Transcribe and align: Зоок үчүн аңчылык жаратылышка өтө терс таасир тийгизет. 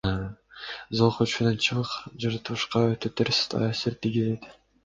Зоок 1.01 1.19
үчүн 1.25 1.49
аңчылык 1.49 1.93
жаратылышка 2.25 2.83
өтө 2.95 3.15
терс 3.21 3.43
таасир 3.55 4.03
тийгизет. 4.09 4.53